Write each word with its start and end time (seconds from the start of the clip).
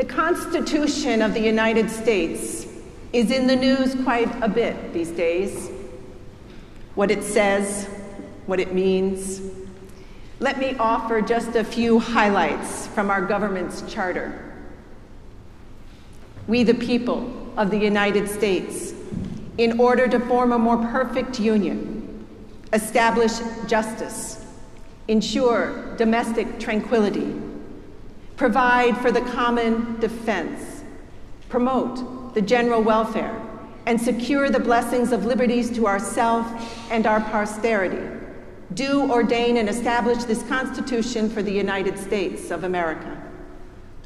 The 0.00 0.06
Constitution 0.06 1.20
of 1.20 1.34
the 1.34 1.40
United 1.40 1.90
States 1.90 2.66
is 3.12 3.30
in 3.30 3.46
the 3.46 3.54
news 3.54 3.94
quite 3.96 4.34
a 4.42 4.48
bit 4.48 4.94
these 4.94 5.10
days. 5.10 5.70
What 6.94 7.10
it 7.10 7.22
says, 7.22 7.84
what 8.46 8.58
it 8.58 8.72
means. 8.72 9.42
Let 10.38 10.58
me 10.58 10.74
offer 10.78 11.20
just 11.20 11.54
a 11.54 11.62
few 11.62 11.98
highlights 11.98 12.86
from 12.86 13.10
our 13.10 13.20
government's 13.20 13.82
charter. 13.92 14.54
We, 16.48 16.62
the 16.62 16.72
people 16.72 17.52
of 17.58 17.70
the 17.70 17.78
United 17.78 18.26
States, 18.26 18.94
in 19.58 19.78
order 19.78 20.08
to 20.08 20.18
form 20.18 20.52
a 20.52 20.58
more 20.58 20.78
perfect 20.78 21.38
union, 21.38 22.26
establish 22.72 23.32
justice, 23.66 24.46
ensure 25.08 25.94
domestic 25.96 26.58
tranquility, 26.58 27.29
provide 28.40 28.96
for 28.96 29.12
the 29.12 29.20
common 29.20 30.00
defense, 30.00 30.82
promote 31.50 32.32
the 32.32 32.40
general 32.40 32.82
welfare, 32.82 33.38
and 33.84 34.00
secure 34.00 34.48
the 34.48 34.58
blessings 34.58 35.12
of 35.12 35.26
liberties 35.26 35.68
to 35.68 35.86
ourself 35.86 36.46
and 36.90 37.06
our 37.06 37.20
posterity. 37.20 38.00
Do 38.72 39.12
ordain 39.12 39.58
and 39.58 39.68
establish 39.68 40.24
this 40.24 40.42
Constitution 40.44 41.28
for 41.28 41.42
the 41.42 41.52
United 41.52 41.98
States 41.98 42.50
of 42.50 42.64
America. 42.64 43.22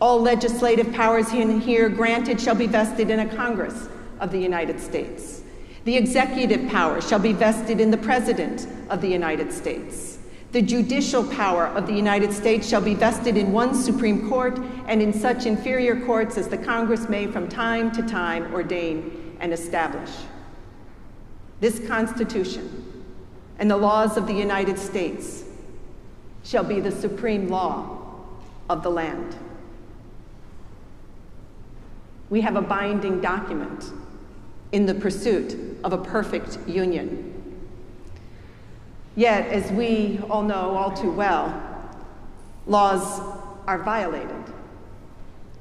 All 0.00 0.18
legislative 0.18 0.94
powers 0.94 1.30
here 1.30 1.90
granted 1.90 2.40
shall 2.40 2.54
be 2.54 2.66
vested 2.66 3.10
in 3.10 3.20
a 3.20 3.36
Congress 3.36 3.86
of 4.18 4.32
the 4.32 4.40
United 4.40 4.80
States. 4.80 5.42
The 5.84 5.98
executive 5.98 6.70
power 6.70 7.02
shall 7.02 7.18
be 7.18 7.34
vested 7.34 7.82
in 7.82 7.90
the 7.90 7.98
President 7.98 8.66
of 8.88 9.02
the 9.02 9.08
United 9.08 9.52
States. 9.52 10.11
The 10.52 10.60
judicial 10.60 11.24
power 11.24 11.68
of 11.68 11.86
the 11.86 11.94
United 11.94 12.30
States 12.30 12.68
shall 12.68 12.82
be 12.82 12.94
vested 12.94 13.38
in 13.38 13.52
one 13.52 13.74
Supreme 13.74 14.28
Court 14.28 14.58
and 14.86 15.00
in 15.00 15.10
such 15.10 15.46
inferior 15.46 15.98
courts 16.04 16.36
as 16.36 16.48
the 16.48 16.58
Congress 16.58 17.08
may 17.08 17.26
from 17.26 17.48
time 17.48 17.90
to 17.92 18.02
time 18.02 18.52
ordain 18.54 19.34
and 19.40 19.50
establish. 19.54 20.10
This 21.60 21.80
Constitution 21.88 23.04
and 23.58 23.70
the 23.70 23.78
laws 23.78 24.18
of 24.18 24.26
the 24.26 24.34
United 24.34 24.78
States 24.78 25.44
shall 26.44 26.64
be 26.64 26.80
the 26.80 26.90
supreme 26.90 27.48
law 27.48 27.98
of 28.68 28.82
the 28.82 28.90
land. 28.90 29.34
We 32.28 32.42
have 32.42 32.56
a 32.56 32.62
binding 32.62 33.22
document 33.22 33.90
in 34.72 34.84
the 34.84 34.94
pursuit 34.94 35.56
of 35.82 35.94
a 35.94 35.98
perfect 35.98 36.58
union. 36.68 37.31
Yet, 39.14 39.48
as 39.48 39.70
we 39.72 40.20
all 40.30 40.42
know 40.42 40.74
all 40.76 40.90
too 40.90 41.10
well, 41.10 41.60
laws 42.66 43.20
are 43.66 43.78
violated. 43.82 44.44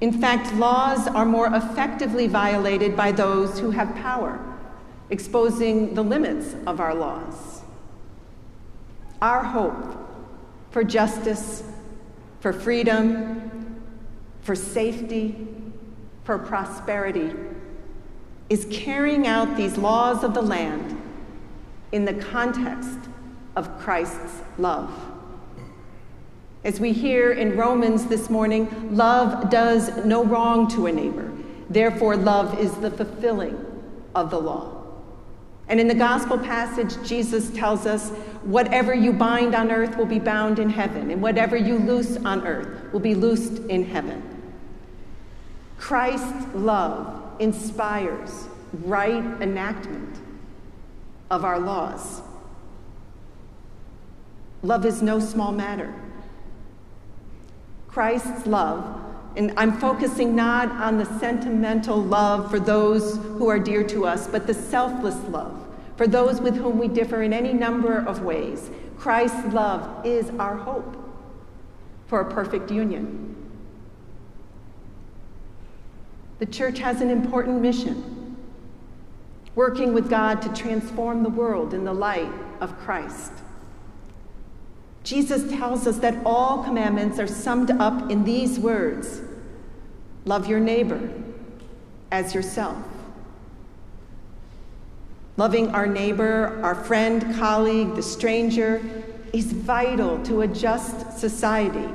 In 0.00 0.12
fact, 0.12 0.54
laws 0.54 1.06
are 1.06 1.24
more 1.24 1.46
effectively 1.46 2.26
violated 2.26 2.96
by 2.96 3.12
those 3.12 3.58
who 3.58 3.70
have 3.70 3.94
power, 3.96 4.38
exposing 5.10 5.94
the 5.94 6.02
limits 6.02 6.54
of 6.66 6.80
our 6.80 6.94
laws. 6.94 7.62
Our 9.22 9.42
hope 9.42 9.96
for 10.70 10.84
justice, 10.84 11.62
for 12.40 12.52
freedom, 12.52 13.80
for 14.42 14.54
safety, 14.54 15.48
for 16.24 16.38
prosperity 16.38 17.32
is 18.48 18.66
carrying 18.70 19.26
out 19.26 19.56
these 19.56 19.78
laws 19.78 20.22
of 20.22 20.34
the 20.34 20.42
land 20.42 21.00
in 21.92 22.04
the 22.04 22.14
context 22.14 22.98
of 23.56 23.78
Christ's 23.78 24.42
love. 24.58 24.90
As 26.62 26.78
we 26.78 26.92
hear 26.92 27.32
in 27.32 27.56
Romans 27.56 28.06
this 28.06 28.28
morning, 28.28 28.68
love 28.94 29.50
does 29.50 30.04
no 30.04 30.24
wrong 30.24 30.68
to 30.68 30.86
a 30.86 30.92
neighbor. 30.92 31.32
Therefore, 31.70 32.16
love 32.16 32.58
is 32.60 32.72
the 32.74 32.90
fulfilling 32.90 33.64
of 34.14 34.30
the 34.30 34.38
law. 34.40 34.84
And 35.68 35.80
in 35.80 35.88
the 35.88 35.94
gospel 35.94 36.38
passage, 36.38 36.94
Jesus 37.08 37.50
tells 37.50 37.86
us, 37.86 38.10
whatever 38.42 38.94
you 38.94 39.12
bind 39.12 39.54
on 39.54 39.70
earth 39.70 39.96
will 39.96 40.06
be 40.06 40.20
bound 40.20 40.58
in 40.58 40.70
heaven, 40.70 41.10
and 41.10 41.20
whatever 41.20 41.56
you 41.56 41.78
loose 41.78 42.16
on 42.18 42.46
earth 42.46 42.92
will 42.92 43.00
be 43.00 43.14
loosed 43.14 43.58
in 43.64 43.84
heaven. 43.84 44.22
Christ's 45.78 46.54
love 46.54 47.22
inspires 47.40 48.48
right 48.84 49.24
enactment 49.40 50.16
of 51.30 51.44
our 51.44 51.58
laws. 51.58 52.22
Love 54.62 54.84
is 54.84 55.02
no 55.02 55.20
small 55.20 55.52
matter. 55.52 55.94
Christ's 57.88 58.46
love, 58.46 59.00
and 59.36 59.52
I'm 59.56 59.78
focusing 59.78 60.36
not 60.36 60.70
on 60.70 60.98
the 60.98 61.06
sentimental 61.18 62.02
love 62.02 62.50
for 62.50 62.60
those 62.60 63.16
who 63.16 63.48
are 63.48 63.58
dear 63.58 63.82
to 63.84 64.06
us, 64.06 64.26
but 64.26 64.46
the 64.46 64.54
selfless 64.54 65.16
love 65.28 65.66
for 65.96 66.06
those 66.06 66.40
with 66.40 66.56
whom 66.56 66.78
we 66.78 66.88
differ 66.88 67.22
in 67.22 67.32
any 67.32 67.52
number 67.52 67.98
of 67.98 68.22
ways. 68.22 68.70
Christ's 68.98 69.52
love 69.52 70.04
is 70.04 70.30
our 70.38 70.56
hope 70.56 70.96
for 72.06 72.20
a 72.20 72.30
perfect 72.30 72.70
union. 72.70 73.34
The 76.38 76.46
church 76.46 76.78
has 76.80 77.00
an 77.00 77.10
important 77.10 77.62
mission 77.62 78.36
working 79.54 79.94
with 79.94 80.10
God 80.10 80.42
to 80.42 80.52
transform 80.52 81.22
the 81.22 81.30
world 81.30 81.72
in 81.72 81.84
the 81.84 81.94
light 81.94 82.30
of 82.60 82.78
Christ. 82.78 83.32
Jesus 85.06 85.48
tells 85.48 85.86
us 85.86 85.98
that 85.98 86.18
all 86.26 86.64
commandments 86.64 87.20
are 87.20 87.28
summed 87.28 87.70
up 87.70 88.10
in 88.10 88.24
these 88.24 88.58
words 88.58 89.20
love 90.24 90.48
your 90.48 90.58
neighbor 90.58 91.08
as 92.10 92.34
yourself. 92.34 92.76
Loving 95.36 95.68
our 95.68 95.86
neighbor, 95.86 96.58
our 96.60 96.74
friend, 96.74 97.36
colleague, 97.36 97.94
the 97.94 98.02
stranger 98.02 98.82
is 99.32 99.52
vital 99.52 100.20
to 100.24 100.40
a 100.40 100.48
just 100.48 101.16
society. 101.16 101.88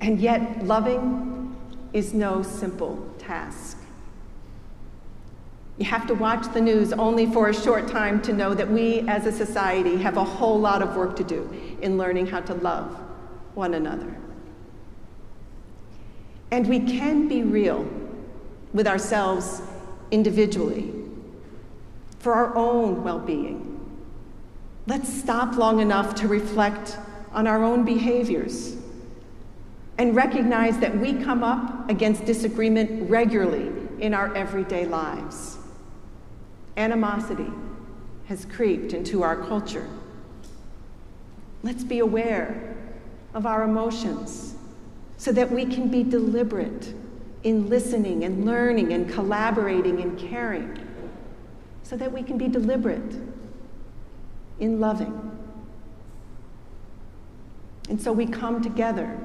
And 0.00 0.18
yet, 0.18 0.64
loving 0.64 1.54
is 1.92 2.14
no 2.14 2.42
simple 2.42 3.06
task. 3.18 3.83
You 5.78 5.84
have 5.86 6.06
to 6.06 6.14
watch 6.14 6.52
the 6.54 6.60
news 6.60 6.92
only 6.92 7.26
for 7.26 7.48
a 7.48 7.54
short 7.54 7.88
time 7.88 8.22
to 8.22 8.32
know 8.32 8.54
that 8.54 8.70
we 8.70 9.00
as 9.08 9.26
a 9.26 9.32
society 9.32 9.96
have 9.96 10.16
a 10.16 10.24
whole 10.24 10.58
lot 10.58 10.82
of 10.82 10.94
work 10.94 11.16
to 11.16 11.24
do 11.24 11.50
in 11.82 11.98
learning 11.98 12.26
how 12.26 12.40
to 12.42 12.54
love 12.54 12.96
one 13.54 13.74
another. 13.74 14.16
And 16.52 16.68
we 16.68 16.78
can 16.78 17.26
be 17.26 17.42
real 17.42 17.88
with 18.72 18.86
ourselves 18.86 19.62
individually 20.12 20.92
for 22.20 22.34
our 22.34 22.56
own 22.56 23.02
well 23.02 23.18
being. 23.18 23.70
Let's 24.86 25.12
stop 25.12 25.56
long 25.56 25.80
enough 25.80 26.14
to 26.16 26.28
reflect 26.28 26.98
on 27.32 27.48
our 27.48 27.64
own 27.64 27.84
behaviors 27.84 28.76
and 29.98 30.14
recognize 30.14 30.78
that 30.78 30.96
we 30.96 31.14
come 31.14 31.42
up 31.42 31.90
against 31.90 32.24
disagreement 32.24 33.10
regularly 33.10 33.72
in 34.00 34.14
our 34.14 34.34
everyday 34.36 34.84
lives. 34.86 35.53
Animosity 36.76 37.50
has 38.26 38.44
creeped 38.44 38.92
into 38.92 39.22
our 39.22 39.36
culture. 39.36 39.88
Let's 41.62 41.84
be 41.84 42.00
aware 42.00 42.76
of 43.32 43.46
our 43.46 43.62
emotions 43.62 44.54
so 45.16 45.32
that 45.32 45.50
we 45.50 45.64
can 45.64 45.88
be 45.88 46.02
deliberate 46.02 46.94
in 47.44 47.68
listening 47.68 48.24
and 48.24 48.44
learning 48.44 48.92
and 48.92 49.08
collaborating 49.08 50.00
and 50.00 50.18
caring, 50.18 50.78
so 51.82 51.96
that 51.96 52.10
we 52.10 52.22
can 52.22 52.38
be 52.38 52.48
deliberate 52.48 53.14
in 54.58 54.80
loving. 54.80 55.30
And 57.88 58.00
so 58.00 58.12
we 58.12 58.26
come 58.26 58.62
together 58.62 59.18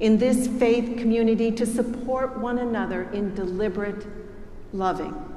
in 0.00 0.18
this 0.18 0.48
faith 0.48 0.98
community 0.98 1.52
to 1.52 1.64
support 1.64 2.36
one 2.38 2.58
another 2.58 3.04
in 3.12 3.34
deliberate 3.34 4.06
loving 4.72 5.31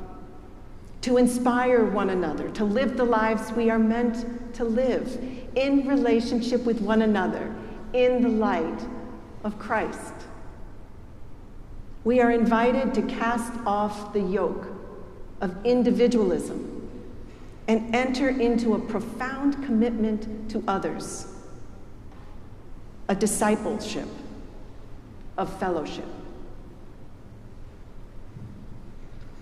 to 1.06 1.18
inspire 1.18 1.86
one 1.86 2.10
another, 2.10 2.50
to 2.50 2.66
live 2.66 2.98
the 2.98 3.06
lives 3.06 3.52
we 3.52 3.70
are 3.70 3.78
meant 3.78 4.26
to 4.56 4.64
live 4.64 5.24
in 5.54 5.88
relationship 5.88 6.64
with 6.64 6.82
one 6.82 7.04
another 7.04 7.56
in 7.94 8.24
the 8.24 8.28
light 8.28 8.80
of 9.44 9.60
Christ. 9.60 10.16
We 12.06 12.22
are 12.22 12.32
invited 12.32 12.96
to 12.96 13.04
cast 13.04 13.54
off 13.68 14.14
the 14.14 14.20
yoke 14.20 14.66
of 15.42 15.64
individualism 15.64 16.90
and 17.68 17.96
enter 17.96 18.30
into 18.30 18.74
a 18.74 18.80
profound 18.80 19.64
commitment 19.64 20.50
to 20.50 20.64
others, 20.68 21.28
a 23.10 23.14
discipleship 23.14 24.10
of 25.38 25.56
fellowship. 25.60 26.10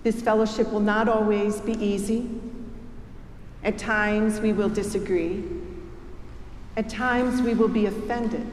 This 0.03 0.21
fellowship 0.21 0.71
will 0.71 0.81
not 0.81 1.07
always 1.07 1.61
be 1.61 1.73
easy. 1.83 2.29
At 3.63 3.77
times 3.77 4.41
we 4.41 4.51
will 4.51 4.69
disagree. 4.69 5.43
At 6.75 6.89
times 6.89 7.41
we 7.41 7.53
will 7.53 7.69
be 7.69 7.85
offended. 7.85 8.47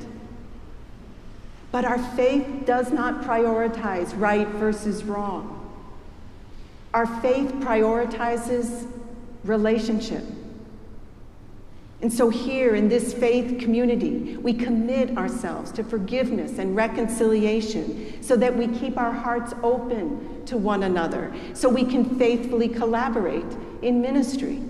But 1.73 1.85
our 1.85 1.99
faith 1.99 2.47
does 2.67 2.93
not 2.93 3.23
prioritize 3.23 4.13
right 4.19 4.47
versus 4.47 5.05
wrong. 5.05 5.57
Our 6.95 7.07
faith 7.21 7.51
prioritizes 7.55 8.91
relationship. 9.45 10.25
And 12.03 12.11
so, 12.11 12.31
here 12.31 12.75
in 12.75 12.89
this 12.89 13.13
faith 13.13 13.61
community, 13.61 14.37
we 14.39 14.55
commit 14.55 15.19
ourselves 15.19 15.71
to 15.73 15.85
forgiveness 15.85 16.59
and 16.59 16.75
reconciliation 16.75 18.23
so 18.23 18.37
that 18.37 18.57
we 18.57 18.69
keep 18.69 18.97
our 18.97 19.13
hearts 19.13 19.53
open 19.63 20.45
to 20.47 20.57
one 20.57 20.85
another, 20.85 21.35
so 21.53 21.69
we 21.69 21.85
can 21.85 22.19
faithfully 22.19 22.69
collaborate 22.69 23.45
in 23.83 24.01
ministry. 24.01 24.63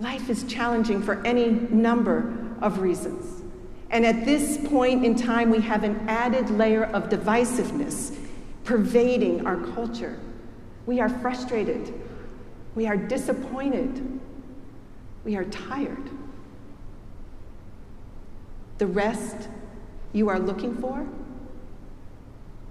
Life 0.00 0.28
is 0.28 0.42
challenging 0.44 1.00
for 1.00 1.24
any 1.24 1.48
number 1.48 2.36
of 2.60 2.80
reasons. 2.80 3.42
And 3.90 4.04
at 4.04 4.24
this 4.24 4.58
point 4.68 5.04
in 5.04 5.14
time, 5.14 5.48
we 5.48 5.60
have 5.60 5.84
an 5.84 6.08
added 6.08 6.50
layer 6.50 6.84
of 6.84 7.04
divisiveness 7.04 8.16
pervading 8.64 9.46
our 9.46 9.58
culture. 9.74 10.18
We 10.86 11.00
are 11.00 11.08
frustrated. 11.08 11.94
We 12.74 12.88
are 12.88 12.96
disappointed. 12.96 14.20
We 15.26 15.34
are 15.34 15.44
tired. 15.44 16.08
The 18.78 18.86
rest 18.86 19.48
you 20.12 20.28
are 20.28 20.38
looking 20.38 20.76
for 20.76 21.04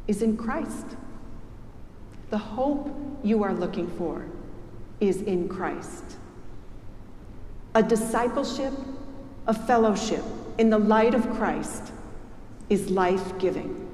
is 0.08 0.22
in 0.22 0.38
Christ. 0.38 0.86
The 2.30 2.38
hope 2.38 2.96
you 3.24 3.44
are 3.44 3.54
looking 3.54 3.90
for 3.98 4.26
is 5.02 5.22
in 5.22 5.50
Christ. 5.50 6.16
A 7.74 7.84
discipleship, 7.84 8.74
a 9.48 9.54
fellowship 9.54 10.24
in 10.58 10.70
the 10.70 10.80
light 10.80 11.14
of 11.14 11.30
Christ 11.32 11.92
is 12.70 12.90
life 12.90 13.38
giving. 13.38 13.85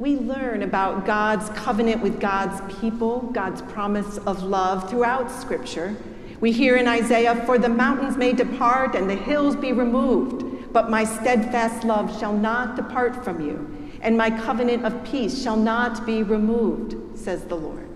We 0.00 0.16
learn 0.16 0.62
about 0.62 1.04
God's 1.04 1.50
covenant 1.50 2.00
with 2.00 2.20
God's 2.20 2.62
people, 2.80 3.20
God's 3.34 3.60
promise 3.60 4.16
of 4.16 4.42
love 4.42 4.88
throughout 4.88 5.30
Scripture. 5.30 5.94
We 6.40 6.52
hear 6.52 6.76
in 6.76 6.88
Isaiah, 6.88 7.36
For 7.44 7.58
the 7.58 7.68
mountains 7.68 8.16
may 8.16 8.32
depart 8.32 8.94
and 8.94 9.10
the 9.10 9.14
hills 9.14 9.56
be 9.56 9.72
removed, 9.72 10.72
but 10.72 10.88
my 10.88 11.04
steadfast 11.04 11.84
love 11.84 12.18
shall 12.18 12.32
not 12.32 12.76
depart 12.76 13.22
from 13.22 13.46
you, 13.46 13.90
and 14.00 14.16
my 14.16 14.30
covenant 14.30 14.86
of 14.86 15.04
peace 15.04 15.42
shall 15.42 15.56
not 15.56 16.06
be 16.06 16.22
removed, 16.22 16.96
says 17.18 17.44
the 17.44 17.56
Lord. 17.56 17.90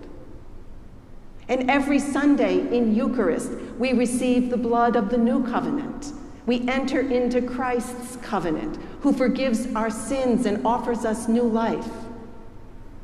And 1.49 1.71
every 1.71 1.97
Sunday 1.97 2.59
in 2.77 2.93
Eucharist, 2.93 3.49
we 3.79 3.93
receive 3.93 4.51
the 4.51 4.57
blood 4.57 4.95
of 4.95 5.09
the 5.09 5.17
new 5.17 5.43
covenant. 5.43 6.13
We 6.45 6.67
enter 6.67 6.99
into 6.99 7.41
Christ's 7.41 8.17
covenant, 8.17 8.77
who 9.01 9.13
forgives 9.13 9.73
our 9.75 9.89
sins 9.89 10.45
and 10.45 10.65
offers 10.65 11.03
us 11.03 11.27
new 11.27 11.43
life. 11.43 11.89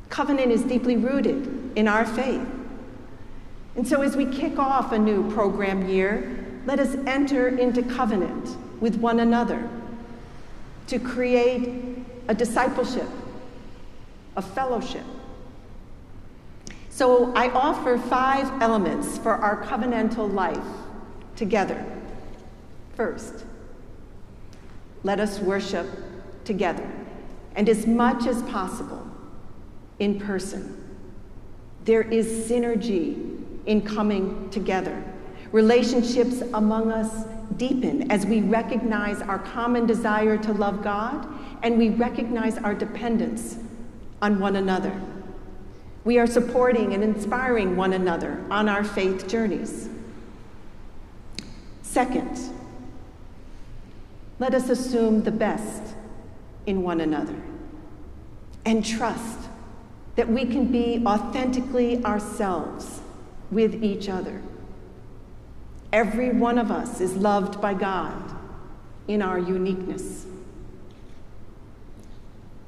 Covenant 0.09 0.51
is 0.51 0.63
deeply 0.63 0.97
rooted 0.97 1.71
in 1.75 1.88
our 1.88 2.05
faith. 2.05 2.45
And 3.75 3.88
so, 3.88 4.01
as 4.01 4.15
we 4.15 4.25
kick 4.25 4.59
off 4.59 4.91
a 4.91 4.99
new 4.99 5.31
program 5.31 5.88
year, 5.88 6.45
let 6.65 6.79
us 6.79 6.95
enter 7.07 7.47
into 7.47 7.81
covenant 7.81 8.57
with 8.79 8.97
one 8.97 9.21
another 9.21 9.67
to 10.87 10.99
create 10.99 11.97
a 12.27 12.35
discipleship, 12.35 13.07
a 14.35 14.41
fellowship. 14.41 15.05
So, 16.89 17.33
I 17.33 17.49
offer 17.49 17.97
five 17.97 18.61
elements 18.61 19.17
for 19.17 19.31
our 19.31 19.63
covenantal 19.63 20.31
life 20.31 20.59
together. 21.35 21.83
First, 23.01 23.45
let 25.01 25.19
us 25.19 25.39
worship 25.39 25.88
together, 26.45 26.88
and 27.56 27.68
as 27.68 27.88
much 27.88 28.27
as 28.27 28.44
possible, 28.44 29.03
in 29.98 30.19
person. 30.19 30.77
There 31.83 32.03
is 32.03 32.27
synergy 32.48 33.39
in 33.65 33.81
coming 33.81 34.51
together. 34.51 35.03
Relationships 35.51 36.42
among 36.53 36.92
us 36.92 37.25
deepen 37.57 38.12
as 38.12 38.27
we 38.27 38.42
recognize 38.42 39.19
our 39.24 39.39
common 39.39 39.88
desire 39.88 40.38
to 40.38 40.54
love 40.54 40.83
God 40.83 41.27
and 41.63 41.80
we 41.80 41.89
recognize 41.89 42.59
our 42.59 42.75
dependence 42.75 43.57
on 44.21 44.39
one 44.39 44.57
another. 44.57 44.94
We 46.04 46.19
are 46.19 46.27
supporting 46.27 46.94
and 46.94 47.04
inspiring 47.04 47.75
one 47.75 47.94
another 47.94 48.45
on 48.51 48.69
our 48.69 48.83
faith 48.83 49.27
journeys. 49.27 49.89
Second, 51.81 52.60
let 54.41 54.55
us 54.55 54.69
assume 54.69 55.21
the 55.21 55.31
best 55.31 55.93
in 56.65 56.81
one 56.81 56.99
another 56.99 57.39
and 58.65 58.83
trust 58.83 59.38
that 60.15 60.27
we 60.27 60.45
can 60.45 60.65
be 60.65 61.03
authentically 61.05 62.03
ourselves 62.03 63.01
with 63.51 63.83
each 63.83 64.09
other. 64.09 64.41
Every 65.93 66.31
one 66.31 66.57
of 66.57 66.71
us 66.71 67.01
is 67.01 67.15
loved 67.17 67.61
by 67.61 67.75
God 67.75 68.35
in 69.07 69.21
our 69.21 69.38
uniqueness. 69.38 70.25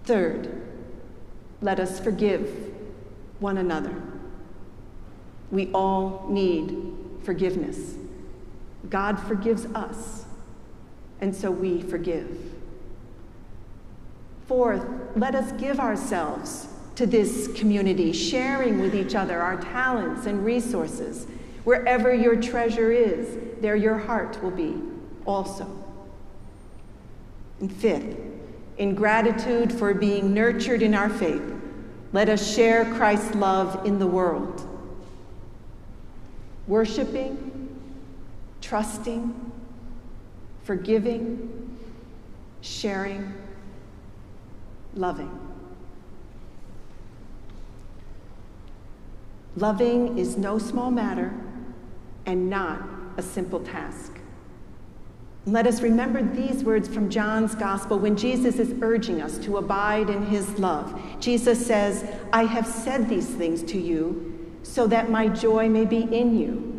Third, 0.03 0.61
let 1.59 1.79
us 1.79 1.99
forgive 1.99 2.71
one 3.39 3.57
another. 3.57 3.99
We 5.49 5.71
all 5.71 6.27
need 6.29 6.77
forgiveness. 7.23 7.95
God 8.91 9.19
forgives 9.19 9.65
us 9.73 10.22
and 11.23 11.33
so 11.33 11.49
we 11.49 11.81
forgive. 11.81 12.27
Fourth, 14.45 14.85
let 15.15 15.35
us 15.35 15.53
give 15.53 15.79
ourselves 15.79 16.67
to 16.97 17.07
this 17.07 17.47
community, 17.55 18.11
sharing 18.11 18.81
with 18.81 18.93
each 18.93 19.15
other 19.15 19.41
our 19.41 19.55
talents 19.55 20.25
and 20.25 20.43
resources. 20.43 21.25
Wherever 21.63 22.13
your 22.13 22.35
treasure 22.35 22.91
is, 22.91 23.37
there 23.61 23.77
your 23.77 23.97
heart 23.97 24.43
will 24.43 24.51
be 24.51 24.81
also. 25.25 25.65
And 27.61 27.73
fifth, 27.73 28.17
in 28.77 28.93
gratitude 28.93 29.71
for 29.71 29.93
being 29.93 30.33
nurtured 30.33 30.81
in 30.81 30.93
our 30.93 31.09
faith, 31.09 31.53
let 32.11 32.27
us 32.27 32.53
share 32.53 32.83
Christ's 32.95 33.33
love 33.35 33.85
in 33.85 33.97
the 33.97 34.07
world. 34.07 34.67
Worshiping, 36.67 37.79
trusting, 38.59 39.52
forgiving, 40.63 41.77
sharing, 42.61 43.33
loving. 44.95 45.39
Loving 49.55 50.17
is 50.17 50.37
no 50.37 50.57
small 50.57 50.89
matter 50.89 51.33
and 52.25 52.49
not 52.49 52.81
a 53.17 53.21
simple 53.21 53.59
task. 53.59 54.19
Let 55.45 55.67
us 55.67 55.81
remember 55.81 56.23
these 56.23 56.63
words 56.63 56.87
from 56.87 57.09
John's 57.09 57.53
gospel 57.53 57.99
when 57.99 58.15
Jesus 58.15 58.59
is 58.59 58.73
urging 58.81 59.21
us 59.21 59.37
to 59.39 59.57
abide 59.57 60.09
in 60.09 60.25
his 60.25 60.57
love. 60.57 60.99
Jesus 61.19 61.63
says, 61.63 62.09
I 62.31 62.45
have 62.45 62.65
said 62.65 63.09
these 63.09 63.27
things 63.27 63.61
to 63.63 63.77
you 63.77 64.57
so 64.63 64.87
that 64.87 65.11
my 65.11 65.27
joy 65.27 65.67
may 65.67 65.83
be 65.83 66.03
in 66.03 66.39
you 66.39 66.69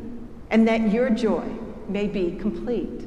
and 0.50 0.66
that 0.66 0.90
your 0.90 1.10
joy 1.10 1.46
may 1.88 2.06
be 2.06 2.36
complete. 2.40 3.06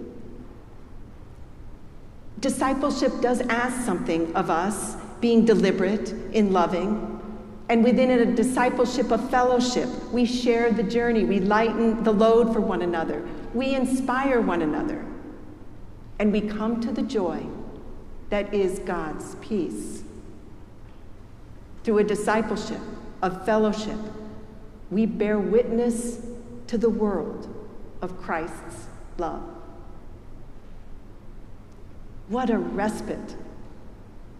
Discipleship 2.40 3.20
does 3.22 3.42
ask 3.42 3.86
something 3.86 4.36
of 4.36 4.50
us, 4.50 4.96
being 5.20 5.46
deliberate 5.46 6.12
in 6.34 6.54
loving. 6.54 7.14
And 7.70 7.84
within 7.84 8.12
a 8.12 8.26
discipleship 8.26 9.12
of 9.12 9.30
fellowship, 9.30 9.90
we 10.12 10.26
share 10.26 10.72
the 10.72 10.84
journey, 10.84 11.26
we 11.26 11.40
lighten 11.40 12.04
the 12.04 12.14
load 12.14 12.54
for 12.54 12.62
one 12.62 12.82
another, 12.82 13.28
we 13.54 13.76
inspire 13.76 14.40
one 14.40 14.62
another, 14.62 15.06
and 16.20 16.32
we 16.32 16.42
come 16.42 16.80
to 16.82 16.92
the 16.92 17.02
joy 17.02 17.46
that 18.30 18.54
is 18.54 18.80
God's 18.80 19.36
peace. 19.36 20.04
Through 21.84 22.00
a 22.00 22.04
discipleship 22.04 22.82
of 23.22 23.46
fellowship, 23.46 24.00
we 24.90 25.06
bear 25.06 25.40
witness 25.40 26.26
to 26.68 26.78
the 26.78 26.90
world 26.90 27.54
of 28.02 28.22
Christ's 28.22 28.88
love. 29.18 29.57
What 32.30 32.50
a 32.50 32.58
respite 32.58 33.36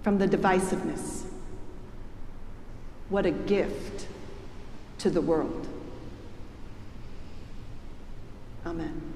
from 0.04 0.18
the 0.18 0.28
divisiveness. 0.28 1.24
What 3.10 3.26
a 3.26 3.32
gift 3.32 4.08
to 5.00 5.10
the 5.10 5.22
world. 5.22 5.68
Amen. 8.66 9.07